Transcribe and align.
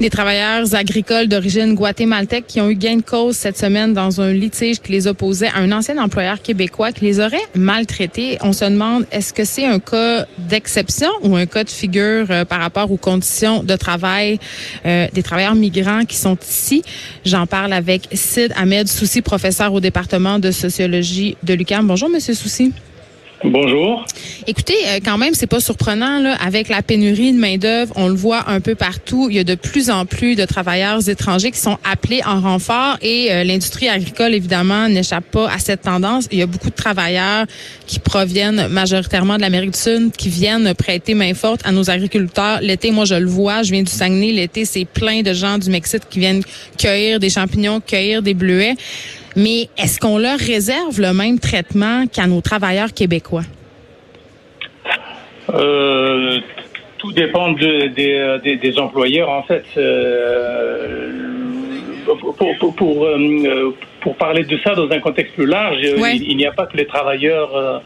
Des 0.00 0.10
travailleurs 0.10 0.74
agricoles 0.74 1.28
d'origine 1.28 1.74
guatémaltèque 1.74 2.46
qui 2.48 2.60
ont 2.60 2.68
eu 2.68 2.74
gain 2.74 2.96
de 2.96 3.02
cause 3.02 3.36
cette 3.36 3.56
semaine 3.56 3.92
dans 3.94 4.20
un 4.20 4.32
litige 4.32 4.80
qui 4.80 4.92
les 4.92 5.06
opposait 5.06 5.48
à 5.48 5.58
un 5.58 5.70
ancien 5.70 5.96
employeur 5.98 6.42
québécois 6.42 6.92
qui 6.92 7.04
les 7.04 7.20
aurait 7.20 7.44
maltraités. 7.54 8.36
On 8.40 8.52
se 8.52 8.64
demande, 8.64 9.06
est-ce 9.12 9.32
que 9.32 9.44
c'est 9.44 9.64
un 9.64 9.78
cas 9.78 10.26
d'exception 10.38 11.08
ou 11.22 11.36
un 11.36 11.46
cas 11.46 11.62
de 11.64 11.70
figure 11.70 12.26
euh, 12.30 12.44
par 12.44 12.60
rapport 12.60 12.90
aux 12.90 12.96
conditions 12.96 13.62
de 13.62 13.76
travail 13.76 14.40
euh, 14.86 15.06
des 15.12 15.22
travailleurs 15.22 15.54
migrants 15.54 16.04
qui 16.04 16.16
sont 16.16 16.36
ici? 16.36 16.82
J'en 17.24 17.46
parle 17.46 17.72
avec 17.72 18.08
Sid 18.12 18.52
Ahmed 18.56 18.88
Souci, 18.88 19.22
professeur 19.22 19.72
au 19.72 19.80
département 19.80 20.38
de 20.38 20.50
sociologie 20.50 21.36
de 21.44 21.54
l'UQAM. 21.54 21.86
Bonjour, 21.86 22.08
Monsieur 22.08 22.34
Souci. 22.34 22.72
Bonjour. 23.44 24.06
Écoutez, 24.46 24.76
euh, 24.86 25.00
quand 25.04 25.18
même, 25.18 25.34
c'est 25.34 25.48
pas 25.48 25.58
surprenant 25.58 26.20
là, 26.20 26.36
avec 26.36 26.68
la 26.68 26.80
pénurie 26.80 27.32
de 27.32 27.38
main 27.38 27.56
d'œuvre, 27.56 27.92
on 27.96 28.06
le 28.06 28.14
voit 28.14 28.48
un 28.48 28.60
peu 28.60 28.76
partout. 28.76 29.26
Il 29.30 29.36
y 29.36 29.40
a 29.40 29.44
de 29.44 29.56
plus 29.56 29.90
en 29.90 30.06
plus 30.06 30.36
de 30.36 30.44
travailleurs 30.44 31.08
étrangers 31.08 31.50
qui 31.50 31.58
sont 31.58 31.76
appelés 31.84 32.20
en 32.24 32.40
renfort 32.40 32.98
et 33.02 33.32
euh, 33.32 33.42
l'industrie 33.42 33.88
agricole 33.88 34.34
évidemment 34.34 34.88
n'échappe 34.88 35.24
pas 35.24 35.50
à 35.50 35.58
cette 35.58 35.82
tendance. 35.82 36.28
Il 36.30 36.38
y 36.38 36.42
a 36.42 36.46
beaucoup 36.46 36.70
de 36.70 36.74
travailleurs 36.74 37.46
qui 37.86 37.98
proviennent 37.98 38.68
majoritairement 38.68 39.36
de 39.36 39.40
l'Amérique 39.40 39.72
du 39.72 39.78
Sud, 39.78 40.12
qui 40.16 40.28
viennent 40.28 40.72
prêter 40.74 41.14
main 41.14 41.34
forte 41.34 41.62
à 41.64 41.72
nos 41.72 41.90
agriculteurs. 41.90 42.60
L'été, 42.60 42.92
moi 42.92 43.06
je 43.06 43.16
le 43.16 43.26
vois, 43.26 43.64
je 43.64 43.72
viens 43.72 43.82
du 43.82 43.90
Saguenay. 43.90 44.32
L'été, 44.32 44.64
c'est 44.64 44.84
plein 44.84 45.22
de 45.22 45.32
gens 45.32 45.58
du 45.58 45.68
Mexique 45.68 46.02
qui 46.08 46.20
viennent 46.20 46.42
cueillir 46.78 47.18
des 47.18 47.30
champignons, 47.30 47.80
cueillir 47.80 48.22
des 48.22 48.34
bleuets. 48.34 48.76
Mais 49.36 49.68
est-ce 49.78 49.98
qu'on 49.98 50.18
leur 50.18 50.38
réserve 50.38 51.00
le 51.00 51.12
même 51.12 51.38
traitement 51.38 52.06
qu'à 52.06 52.26
nos 52.26 52.40
travailleurs 52.40 52.92
québécois? 52.92 53.42
Euh, 55.52 56.38
tout 56.98 57.12
dépend 57.12 57.52
de, 57.52 57.90
euh, 57.98 58.38
des, 58.38 58.78
employeurs. 58.78 59.28
En 59.28 59.42
fait, 59.42 59.64
euh, 59.76 61.10
pour, 62.04 62.36
pour, 62.36 62.76
pour, 62.76 63.08
pour, 64.00 64.16
parler 64.16 64.44
de 64.44 64.58
ça 64.64 64.74
dans 64.74 64.90
un 64.90 65.00
contexte 65.00 65.34
plus 65.34 65.46
large, 65.46 65.78
Ouais. 65.98 66.16
il, 66.16 66.30
il 66.30 66.36
n'y 66.36 66.46
a 66.46 66.52
pas 66.52 66.66
que 66.66 66.76
les 66.76 66.86
travailleurs 66.86 67.82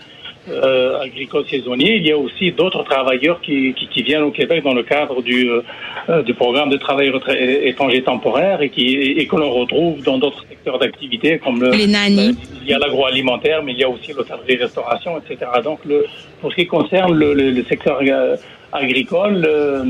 euh, 0.48 0.62
euh, 0.96 1.00
agricoles 1.00 1.44
saisonniers, 1.48 1.96
il 1.96 2.06
y 2.06 2.12
a 2.12 2.18
aussi 2.18 2.52
d'autres 2.52 2.82
travailleurs 2.84 3.40
qui, 3.40 3.74
qui, 3.74 3.88
qui 3.88 4.02
viennent 4.02 4.22
au 4.22 4.30
Québec 4.30 4.62
dans 4.64 4.74
le 4.74 4.82
cadre 4.82 5.22
du, 5.22 5.50
euh, 5.50 6.22
du 6.22 6.34
programme 6.34 6.70
de 6.70 6.76
travail 6.76 7.10
retra- 7.10 7.36
étranger 7.38 8.02
temporaire 8.02 8.62
et, 8.62 8.68
qui, 8.70 8.86
et 8.96 9.26
que 9.26 9.36
l'on 9.36 9.50
retrouve 9.50 10.02
dans 10.02 10.18
d'autres 10.18 10.44
secteurs 10.48 10.78
d'activité 10.78 11.38
comme 11.38 11.60
le, 11.62 11.70
Les 11.72 11.86
nannies. 11.86 12.36
il 12.62 12.68
y 12.68 12.74
a 12.74 12.78
l'agroalimentaire, 12.78 13.62
mais 13.62 13.72
il 13.72 13.78
y 13.78 13.84
a 13.84 13.88
aussi 13.88 14.12
l'hôtellerie-restauration, 14.12 15.12
etc. 15.18 15.50
Donc, 15.64 15.80
le, 15.84 16.04
pour 16.40 16.50
ce 16.50 16.56
qui 16.56 16.66
concerne 16.66 17.14
le, 17.14 17.34
le, 17.34 17.50
le 17.50 17.64
secteur 17.64 17.98
euh, 18.02 18.36
agricole, 18.72 19.44
euh, 19.48 19.84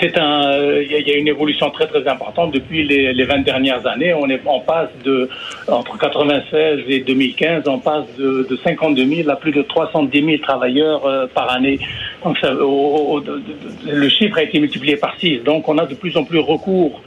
c'est 0.00 0.16
un, 0.18 0.50
euh, 0.52 0.82
il 0.84 0.92
il 1.00 1.08
y 1.08 1.12
a 1.12 1.16
une 1.16 1.28
évolution 1.28 1.70
très 1.70 1.86
très 1.86 2.06
importante 2.08 2.52
depuis 2.52 2.84
les, 2.86 3.12
les 3.12 3.24
20 3.24 3.40
dernières 3.40 3.86
années. 3.86 4.14
On 4.14 4.28
est, 4.30 4.40
on 4.46 4.60
passe 4.60 4.88
de 5.04 5.28
entre 5.68 5.98
96 5.98 6.80
et 6.88 7.00
2015, 7.00 7.68
on 7.68 7.78
passe 7.78 8.04
de, 8.18 8.46
de 8.48 8.56
52 8.56 9.04
000 9.04 9.30
à 9.30 9.36
plus 9.36 9.52
de 9.52 9.62
310 9.62 10.24
000 10.24 10.38
travailleurs 10.38 11.04
euh, 11.06 11.26
par 11.26 11.50
année. 11.52 11.78
Donc, 12.24 12.38
ça, 12.38 12.50
le 12.52 14.08
chiffre 14.08 14.38
a 14.38 14.42
été 14.42 14.58
multiplié 14.58 14.96
par 14.96 15.16
6. 15.18 15.40
Donc, 15.44 15.68
on 15.68 15.76
a 15.78 15.86
de 15.86 15.94
plus 15.94 16.16
en 16.16 16.24
plus 16.24 16.38
recours 16.38 17.02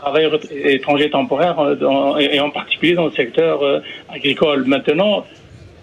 travailleurs 0.00 0.38
étrangers 0.50 1.10
temporaires 1.10 1.58
euh, 1.58 1.74
dans- 1.74 2.16
et 2.18 2.38
en 2.40 2.50
particulier 2.50 2.94
dans 2.94 3.06
le 3.06 3.12
secteur 3.12 3.62
euh, 3.62 3.80
agricole. 4.08 4.64
Maintenant, 4.66 5.24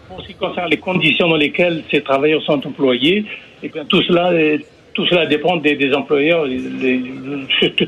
pour 0.08 0.22
ce 0.22 0.28
qui 0.28 0.34
concerne 0.36 0.70
les 0.70 0.78
conditions 0.78 1.28
dans 1.28 1.36
lesquelles 1.36 1.84
ces 1.92 2.02
travailleurs 2.02 2.42
sont 2.44 2.66
employés, 2.66 3.26
eh 3.64 3.70
bien, 3.70 3.86
tout 3.86 4.02
cela 4.04 4.34
est- 4.34 4.66
tout 4.94 5.06
cela 5.08 5.26
dépend 5.26 5.58
des, 5.58 5.94
employeurs. 5.94 6.46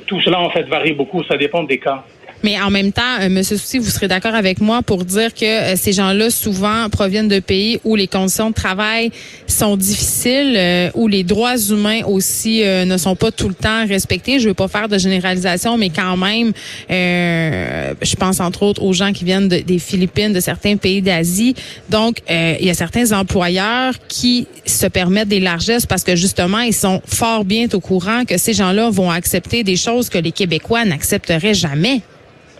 Tout 0.07 0.21
cela 0.21 0.39
en 0.39 0.49
fait 0.49 0.63
varie 0.63 0.93
beaucoup. 0.93 1.23
Ça 1.23 1.37
dépend 1.37 1.63
des 1.63 1.77
cas. 1.77 2.03
Mais 2.45 2.61
en 2.61 2.69
même 2.69 2.91
temps, 2.91 3.01
euh, 3.21 3.27
Monsieur 3.29 3.57
Soucy, 3.57 3.79
vous 3.79 3.89
serez 3.89 4.07
d'accord 4.07 4.35
avec 4.35 4.61
moi 4.61 4.83
pour 4.83 5.03
dire 5.03 5.33
que 5.33 5.45
euh, 5.45 5.75
ces 5.75 5.93
gens-là 5.93 6.29
souvent 6.29 6.87
proviennent 6.91 7.27
de 7.27 7.39
pays 7.39 7.79
où 7.83 7.95
les 7.95 8.05
conditions 8.05 8.51
de 8.51 8.53
travail 8.53 9.09
sont 9.47 9.75
difficiles, 9.75 10.53
euh, 10.55 10.91
où 10.93 11.07
les 11.07 11.23
droits 11.23 11.57
humains 11.57 12.01
aussi 12.05 12.61
euh, 12.63 12.85
ne 12.85 12.97
sont 12.97 13.15
pas 13.15 13.31
tout 13.31 13.47
le 13.47 13.55
temps 13.55 13.87
respectés. 13.87 14.39
Je 14.39 14.47
veux 14.47 14.53
pas 14.53 14.67
faire 14.67 14.87
de 14.87 14.99
généralisation, 14.99 15.75
mais 15.79 15.89
quand 15.89 16.17
même, 16.17 16.51
euh, 16.91 17.95
je 18.03 18.15
pense 18.15 18.39
entre 18.39 18.61
autres 18.61 18.83
aux 18.83 18.93
gens 18.93 19.11
qui 19.11 19.25
viennent 19.25 19.47
de- 19.47 19.61
des 19.61 19.79
Philippines, 19.79 20.31
de 20.31 20.39
certains 20.39 20.77
pays 20.77 21.01
d'Asie. 21.01 21.55
Donc, 21.89 22.17
euh, 22.29 22.57
il 22.59 22.67
y 22.67 22.69
a 22.69 22.75
certains 22.75 23.11
employeurs 23.11 23.95
qui 24.07 24.45
se 24.67 24.85
permettent 24.85 25.29
des 25.29 25.39
largesses 25.39 25.87
parce 25.87 26.03
que 26.03 26.15
justement, 26.15 26.59
ils 26.59 26.75
sont 26.75 27.01
fort 27.07 27.43
bien 27.43 27.65
au 27.73 27.79
courant 27.79 28.23
que 28.23 28.37
ces 28.37 28.53
gens-là 28.53 28.91
vont 28.91 29.09
accepter 29.09 29.63
des 29.63 29.77
choses 29.77 30.09
que 30.09 30.19
les 30.19 30.31
Québécois 30.31 30.85
n'accepteraient 30.85 31.55
jamais. 31.55 32.01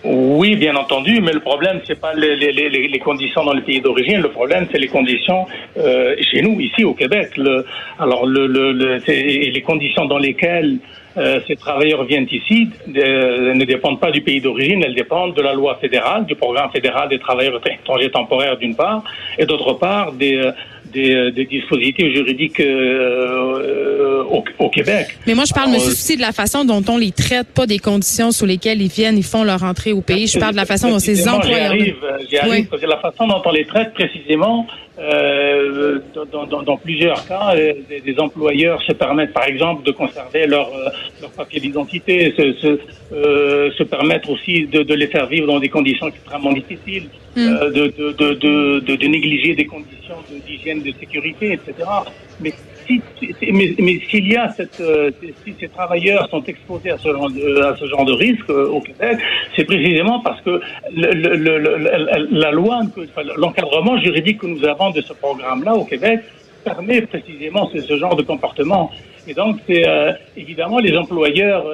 Oui, 0.07 0.55
bien 0.55 0.75
entendu, 0.75 1.19
mais 1.19 1.31
le 1.33 1.39
problème, 1.39 1.79
c'est 1.85 1.99
pas 1.99 2.13
les, 2.13 2.35
les, 2.35 2.51
les, 2.51 2.69
les 2.87 2.99
conditions 2.99 3.43
dans 3.43 3.53
le 3.53 3.61
pays 3.61 3.81
d'origine. 3.81 4.21
Le 4.21 4.29
problème, 4.29 4.67
c'est 4.71 4.77
les 4.77 4.87
conditions 4.87 5.47
euh, 5.77 6.15
chez 6.29 6.41
nous, 6.43 6.59
ici 6.61 6.83
au 6.83 6.93
Québec. 6.93 7.29
Le, 7.37 7.65
alors, 7.97 8.25
le, 8.27 8.45
le, 8.45 8.71
le- 8.71 8.99
les 9.07 9.61
conditions 9.61 10.05
dans 10.05 10.19
lesquelles 10.19 10.77
euh, 11.17 11.39
ces 11.47 11.55
travailleurs 11.55 12.03
viennent 12.03 12.27
ici 12.31 12.69
euh, 12.95 13.53
ne 13.55 13.65
dépendent 13.65 13.99
pas 13.99 14.11
du 14.11 14.21
pays 14.21 14.41
d'origine, 14.41 14.83
elles 14.83 14.93
dépendent 14.95 15.33
de 15.33 15.41
la 15.41 15.53
loi 15.53 15.75
fédérale, 15.81 16.25
du 16.25 16.35
programme 16.35 16.69
fédéral 16.71 17.09
des 17.09 17.19
travailleurs 17.19 17.59
étrangers 17.65 18.11
temporaires 18.11 18.57
d'une 18.57 18.75
part, 18.75 19.03
et 19.39 19.45
d'autre 19.45 19.73
part 19.73 20.11
des, 20.11 20.35
euh, 20.37 20.51
des, 20.95 21.13
euh, 21.13 21.31
des 21.31 21.45
dispositifs 21.45 22.11
juridiques 22.13 22.59
euh, 22.59 22.63
euh, 22.65 24.23
au, 24.35 24.43
au 24.59 24.69
Québec. 24.69 25.07
Mais 25.27 25.33
moi, 25.35 25.43
je 25.45 25.53
parle, 25.53 25.71
monsieur 25.71 25.91
Soucy, 25.91 26.15
de 26.15 26.21
la 26.21 26.31
façon 26.31 26.65
dont 26.65 26.83
on 26.87 26.97
les 26.97 27.11
traite, 27.11 27.47
pas 27.53 27.67
des 27.67 27.79
conditions 27.79 28.31
sous 28.31 28.45
lesquelles 28.45 28.81
ils 28.81 28.87
viennent, 28.99 29.17
ils 29.17 29.23
font 29.23 29.43
leur 29.43 29.63
entrée 29.63 29.93
au 29.93 30.01
pays. 30.01 30.27
Je 30.27 30.39
parle 30.39 30.53
de 30.53 30.57
la 30.57 30.65
façon 30.65 30.89
dont 30.89 30.99
ces 30.99 31.27
employeurs. 31.27 31.71
Arrive, 31.71 31.95
j'y 32.29 32.37
arrive, 32.37 32.51
Oui. 32.53 32.67
parce 32.69 32.81
que 32.81 32.87
la 32.87 32.97
façon 32.99 33.27
dont 33.27 33.41
on 33.45 33.51
les 33.51 33.65
traite 33.65 33.93
précisément, 33.93 34.65
euh, 34.97 35.99
dans, 36.31 36.45
dans, 36.45 36.61
dans 36.63 36.77
plusieurs 36.77 37.27
cas, 37.27 37.55
euh, 37.55 37.73
des, 37.89 37.99
des 38.01 38.19
employeurs 38.19 38.81
se 38.83 38.93
permettent, 38.93 39.33
par 39.33 39.45
exemple, 39.45 39.83
de 39.83 39.91
conserver 39.91 40.47
leur, 40.47 40.67
euh, 40.67 40.89
leur 41.21 41.31
papier 41.31 41.59
d'identité, 41.59 42.33
se, 42.37 42.53
se, 42.53 42.79
euh, 43.13 43.71
se 43.71 43.83
permettre 43.83 44.29
aussi 44.29 44.65
de, 44.67 44.83
de 44.83 44.93
les 44.93 45.07
faire 45.07 45.27
vivre 45.27 45.47
dans 45.47 45.59
des 45.59 45.69
conditions 45.69 46.07
extrêmement 46.07 46.53
difficiles, 46.53 47.09
Mm. 47.35 47.39
euh, 47.41 47.69
de, 47.69 47.87
de, 47.87 48.11
de, 48.13 48.33
de, 48.33 48.79
de, 48.79 48.95
de 48.95 49.07
négliger 49.07 49.55
des 49.55 49.65
conditions 49.65 50.15
d'hygiène, 50.47 50.81
de 50.81 50.93
sécurité, 50.97 51.51
etc. 51.51 51.73
Mais 52.39 52.53
mais, 52.89 53.99
s'il 54.09 54.31
y 54.31 54.35
a 54.35 54.49
cette, 54.49 54.79
euh, 54.79 55.11
si 55.43 55.55
ces 55.59 55.67
travailleurs 55.67 56.29
sont 56.29 56.43
exposés 56.43 56.91
à 56.91 56.97
ce 56.97 57.11
genre 57.11 57.29
de, 57.29 57.61
à 57.61 57.75
ce 57.75 57.85
genre 57.85 58.05
de 58.05 58.13
risque 58.13 58.49
euh, 58.49 58.69
au 58.69 58.81
Québec, 58.81 59.17
c'est 59.55 59.63
précisément 59.63 60.19
parce 60.19 60.41
que 60.41 60.61
la 60.93 62.51
loi, 62.51 62.81
l'encadrement 63.37 63.97
juridique 63.99 64.39
que 64.39 64.47
nous 64.47 64.63
avons 64.65 64.91
de 64.91 65.01
ce 65.01 65.13
programme-là 65.13 65.73
au 65.75 65.85
Québec 65.85 66.21
permet 66.63 67.01
précisément 67.01 67.69
ce, 67.73 67.97
genre 67.97 68.15
de 68.15 68.23
comportement. 68.23 68.91
Et 69.27 69.33
donc, 69.33 69.57
c'est 69.67 69.87
euh, 69.87 70.13
évidemment 70.35 70.79
les 70.79 70.95
employeurs, 70.97 71.65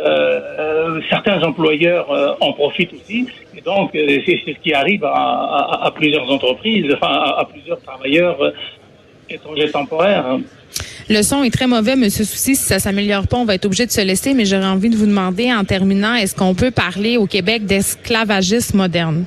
certains 1.09 1.41
employeurs 1.43 2.37
en 2.39 2.53
profitent 2.53 2.93
aussi. 2.93 3.27
Et 3.55 3.61
donc, 3.61 3.91
c'est 3.93 4.39
ce 4.45 4.59
qui 4.61 4.73
arrive 4.73 5.03
à, 5.05 5.91
plusieurs 5.95 6.29
entreprises, 6.29 6.93
enfin 6.93 7.11
à, 7.37 7.45
plusieurs 7.45 7.81
travailleurs 7.81 8.37
étrangers 9.29 9.71
temporaires. 9.71 10.37
Le 11.09 11.21
son 11.23 11.43
est 11.43 11.51
très 11.51 11.67
mauvais, 11.67 11.95
monsieur 11.95 12.23
Soucy. 12.23 12.55
Si 12.55 12.63
ça 12.63 12.79
s'améliore 12.79 13.27
pas, 13.27 13.37
on 13.37 13.45
va 13.45 13.55
être 13.55 13.65
obligé 13.65 13.85
de 13.85 13.91
se 13.91 14.01
laisser. 14.01 14.33
Mais 14.33 14.45
j'aurais 14.45 14.65
envie 14.65 14.89
de 14.89 14.95
vous 14.95 15.05
demander, 15.05 15.51
en 15.51 15.63
terminant, 15.63 16.13
est-ce 16.15 16.35
qu'on 16.35 16.55
peut 16.55 16.71
parler 16.71 17.17
au 17.17 17.25
Québec 17.25 17.65
d'esclavagisme 17.65 18.77
moderne? 18.77 19.25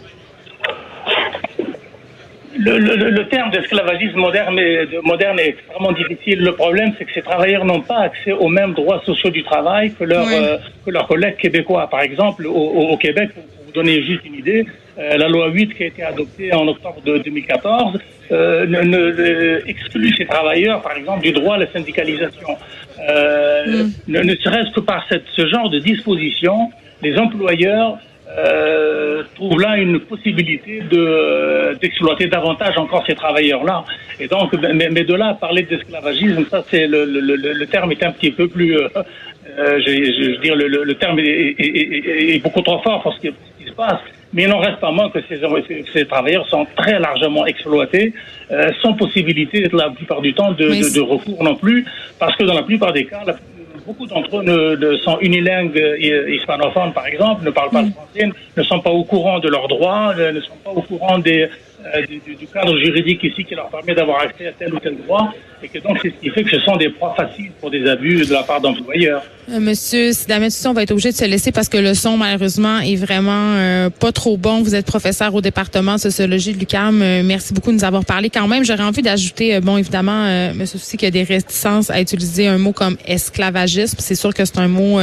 Le, 2.64 2.78
le, 2.78 3.10
le 3.10 3.28
terme 3.28 3.50
d'esclavagisme 3.50 4.18
moderne, 4.18 4.58
moderne 5.02 5.38
est 5.38 5.48
extrêmement 5.50 5.92
difficile. 5.92 6.38
Le 6.40 6.52
problème, 6.52 6.92
c'est 6.96 7.04
que 7.04 7.12
ces 7.12 7.22
travailleurs 7.22 7.64
n'ont 7.64 7.80
pas 7.82 8.00
accès 8.08 8.32
aux 8.32 8.48
mêmes 8.48 8.72
droits 8.74 9.02
sociaux 9.04 9.30
du 9.30 9.42
travail 9.42 9.92
que, 9.92 10.04
Oui. 10.04 10.10
euh, 10.34 10.56
que 10.84 10.90
leurs 10.90 11.06
collègues 11.06 11.36
québécois. 11.36 11.88
Par 11.90 12.00
exemple, 12.02 12.46
au, 12.46 12.96
Québec, 12.96 13.30
pour 13.34 13.42
vous 13.66 13.72
donner 13.72 14.02
juste 14.02 14.24
une 14.24 14.34
idée, 14.36 14.64
euh, 14.98 15.16
la 15.16 15.28
loi 15.28 15.48
8 15.48 15.74
qui 15.74 15.82
a 15.82 15.86
été 15.86 16.02
adoptée 16.02 16.54
en 16.54 16.66
octobre 16.68 17.00
de 17.04 17.18
2014 17.18 17.98
euh, 18.32 18.64
ne, 18.66 18.80
ne- 18.82 19.10
ne- 19.12 19.60
exclut 19.68 20.14
ces 20.16 20.24
travailleurs, 20.24 20.80
par 20.80 20.96
exemple, 20.96 21.22
du 21.22 21.32
droit 21.32 21.56
à 21.56 21.58
la 21.58 21.66
syndicalisation. 21.72 22.48
Euh, 23.10 23.84
ne, 24.08 24.20
ne 24.20 24.34
serait-ce 24.36 24.72
que 24.74 24.80
par 24.80 25.04
cette, 25.08 25.24
ce 25.36 25.46
genre 25.48 25.68
de 25.68 25.78
disposition, 25.80 26.70
les 27.02 27.18
employeurs 27.18 27.98
euh, 28.38 29.22
trouvent 29.34 29.60
là 29.60 29.76
une 29.76 30.00
possibilité 30.00 30.80
de 30.90 31.76
d'exploiter 31.80 32.26
davantage 32.26 32.76
encore 32.78 33.04
ces 33.06 33.14
travailleurs-là. 33.14 33.84
Et 34.20 34.28
donc, 34.28 34.52
mais, 34.54 34.88
mais 34.90 35.04
de 35.04 35.14
là 35.14 35.28
à 35.28 35.34
parler 35.34 35.62
d'esclavagisme, 35.62 36.44
ça 36.50 36.64
c'est 36.70 36.86
le, 36.86 37.04
le, 37.04 37.20
le, 37.20 37.52
le 37.52 37.66
terme 37.66 37.92
est 37.92 38.02
un 38.02 38.12
petit 38.12 38.30
peu 38.30 38.48
plus, 38.48 38.76
euh, 38.76 38.88
euh, 39.58 39.78
je, 39.84 39.90
je, 39.90 40.22
je 40.24 40.30
veux 40.32 40.38
dire, 40.38 40.56
le, 40.56 40.66
le, 40.68 40.84
le 40.84 40.94
terme 40.94 41.18
est, 41.18 41.24
est, 41.24 41.58
est, 41.58 42.34
est 42.36 42.42
beaucoup 42.42 42.62
trop 42.62 42.78
fort 42.80 43.02
pour 43.02 43.12
ce 43.14 43.20
qui, 43.20 43.28
ce 43.28 43.62
qui 43.64 43.68
se 43.70 43.74
passe. 43.74 44.00
Mais 44.32 44.44
il 44.44 44.48
n'en 44.48 44.58
reste 44.58 44.80
pas 44.80 44.90
moins 44.90 45.10
que 45.10 45.20
ces, 45.28 45.38
ces, 45.92 46.04
travailleurs 46.06 46.48
sont 46.48 46.66
très 46.76 46.98
largement 46.98 47.46
exploités, 47.46 48.12
euh, 48.50 48.70
sans 48.82 48.94
possibilité, 48.94 49.68
la 49.72 49.90
plupart 49.90 50.20
du 50.22 50.34
temps, 50.34 50.50
de, 50.52 50.64
de, 50.64 50.94
de 50.94 51.00
recours 51.00 51.44
non 51.44 51.54
plus, 51.54 51.84
parce 52.18 52.34
que 52.36 52.42
dans 52.42 52.54
la 52.54 52.64
plupart 52.64 52.92
des 52.92 53.04
cas, 53.04 53.20
la- 53.26 53.36
beaucoup 53.86 54.06
d'entre 54.06 54.38
eux 54.38 54.42
ne, 54.42 54.96
sont 54.98 55.18
unilingues 55.20 55.80
hispanophones, 56.28 56.92
par 56.92 57.06
exemple, 57.06 57.44
ne 57.44 57.50
parlent 57.50 57.70
pas 57.70 57.82
le 57.82 57.90
français, 57.90 58.30
ne 58.56 58.62
sont 58.62 58.80
pas 58.80 58.90
au 58.90 59.04
courant 59.04 59.38
de 59.38 59.48
leurs 59.48 59.68
droits, 59.68 60.14
ne 60.14 60.40
sont 60.40 60.56
pas 60.64 60.70
au 60.70 60.82
courant 60.82 61.18
des, 61.18 61.48
du, 62.08 62.34
du, 62.34 62.46
cadre 62.46 62.78
juridique 62.78 63.22
ici 63.24 63.44
qui 63.44 63.54
leur 63.54 63.68
permet 63.68 63.94
d'avoir 63.94 64.22
accès 64.22 64.48
à 64.48 64.52
tel 64.52 64.74
ou 64.74 64.78
tel 64.78 64.96
droit, 64.96 65.32
et 65.62 65.68
que 65.68 65.78
donc 65.78 65.98
c'est 66.02 66.10
ce 66.10 66.14
qui 66.20 66.30
fait 66.30 66.44
que 66.44 66.50
ce 66.50 66.60
sont 66.60 66.76
des 66.76 66.90
proies 66.90 67.14
faciles 67.16 67.52
pour 67.60 67.70
des 67.70 67.88
abus 67.88 68.26
de 68.26 68.32
la 68.32 68.42
part 68.42 68.60
d'employeurs. 68.60 69.22
Euh, 69.50 69.60
monsieur 69.60 70.12
Sidamet, 70.12 70.48
on 70.64 70.72
va 70.72 70.82
être 70.82 70.90
obligé 70.90 71.10
de 71.10 71.16
se 71.16 71.24
laisser 71.24 71.52
parce 71.52 71.68
que 71.68 71.76
le 71.76 71.92
son, 71.92 72.16
malheureusement, 72.16 72.78
est 72.78 72.96
vraiment 72.96 73.52
euh, 73.56 73.90
pas 73.90 74.10
trop 74.10 74.38
bon. 74.38 74.62
Vous 74.62 74.74
êtes 74.74 74.86
professeur 74.86 75.34
au 75.34 75.42
département 75.42 75.96
de 75.96 76.00
sociologie 76.00 76.54
de 76.54 76.58
l'UQAM. 76.58 77.02
Euh, 77.02 77.22
merci 77.22 77.52
beaucoup 77.52 77.70
de 77.70 77.76
nous 77.76 77.84
avoir 77.84 78.06
parlé. 78.06 78.30
Quand 78.30 78.48
même, 78.48 78.64
j'aurais 78.64 78.84
envie 78.84 79.02
d'ajouter, 79.02 79.60
bon, 79.60 79.76
évidemment, 79.76 80.24
Monsieur 80.54 80.76
aussi 80.76 80.96
qu'il 80.96 81.06
y 81.06 81.08
a 81.08 81.10
des 81.10 81.22
réticences 81.22 81.90
à 81.90 82.00
utiliser 82.00 82.46
un 82.46 82.58
mot 82.58 82.72
comme 82.72 82.96
esclavagisme. 83.06 83.96
C'est 84.00 84.14
sûr 84.14 84.32
que 84.32 84.44
c'est 84.44 84.58
un 84.58 84.68
mot 84.68 84.98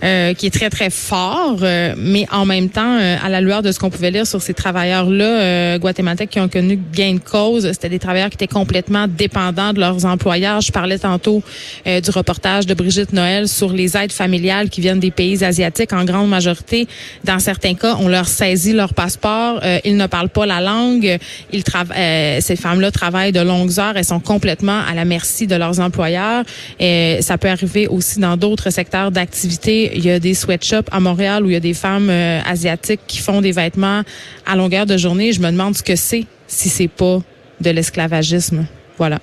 qui 0.00 0.46
est 0.46 0.52
très, 0.52 0.70
très 0.70 0.90
fort, 0.90 1.58
mais 1.96 2.26
en 2.32 2.46
même 2.46 2.68
temps, 2.68 2.98
à 2.98 3.28
la 3.28 3.40
lueur 3.40 3.62
de 3.62 3.72
ce 3.72 3.78
qu'on 3.78 3.90
pouvait 3.90 4.10
lire 4.10 4.26
sur 4.26 4.42
ces 4.42 4.54
travailleurs-là 4.54 5.78
qui 6.16 6.40
ont 6.40 6.48
connu 6.48 6.78
gain 6.92 7.14
de 7.14 7.18
cause, 7.18 7.70
c'était 7.72 7.88
des 7.88 7.98
travailleurs 7.98 8.30
qui 8.30 8.36
étaient 8.36 8.46
complètement 8.46 9.06
dépendants 9.08 9.72
de 9.72 9.80
leurs 9.80 10.04
employeurs. 10.04 10.60
Je 10.60 10.72
parlais 10.72 10.98
tantôt 10.98 11.42
du 11.84 12.10
reportage 12.10 12.66
de 12.66 12.74
Brigitte 12.74 13.12
Noël 13.12 13.48
sur 13.48 13.72
les 13.72 13.96
aides 13.96 14.12
familiales 14.12 14.68
qui 14.70 14.80
viennent 14.80 15.00
des 15.00 15.10
pays 15.10 15.42
asiatiques. 15.44 15.92
En 15.92 16.04
grande 16.04 16.28
majorité, 16.28 16.86
dans 17.24 17.38
certains 17.38 17.74
cas, 17.74 17.96
on 18.00 18.08
leur 18.08 18.28
saisit 18.28 18.72
leur 18.72 18.94
passeport. 18.94 19.60
Euh, 19.62 19.78
ils 19.84 19.96
ne 19.96 20.06
parlent 20.06 20.28
pas 20.28 20.46
la 20.46 20.60
langue. 20.60 21.18
Euh, 21.54 22.38
ces 22.40 22.56
femmes-là 22.56 22.90
travaillent 22.90 23.32
de 23.32 23.40
longues 23.40 23.78
heures. 23.78 23.96
Elles 23.96 24.04
sont 24.04 24.20
complètement 24.20 24.80
à 24.88 24.94
la 24.94 25.04
merci 25.04 25.46
de 25.46 25.56
leurs 25.56 25.80
employeurs. 25.80 26.44
Ça 27.20 27.38
peut 27.38 27.48
arriver 27.48 27.88
aussi 27.88 28.20
dans 28.20 28.36
d'autres 28.36 28.70
secteurs 28.70 29.10
d'activité. 29.10 29.92
Il 29.94 30.04
y 30.04 30.10
a 30.10 30.18
des 30.18 30.34
sweatshops 30.34 30.88
à 30.90 31.00
Montréal 31.00 31.44
où 31.44 31.50
il 31.50 31.52
y 31.52 31.56
a 31.56 31.60
des 31.60 31.74
femmes 31.74 32.10
euh, 32.10 32.40
asiatiques 32.46 33.00
qui 33.06 33.18
font 33.18 33.40
des 33.40 33.52
vêtements 33.52 34.02
à 34.46 34.56
longueur 34.56 34.86
de 34.86 34.96
journée. 34.96 35.32
Je 35.32 35.40
me 35.40 35.50
demande 35.50 35.76
ce 35.76 35.82
que 35.98 36.04
c'est 36.04 36.26
si 36.46 36.68
c'est 36.68 36.88
pas 36.88 37.18
de 37.60 37.70
l'esclavagisme. 37.70 38.66
Voilà. 38.96 39.20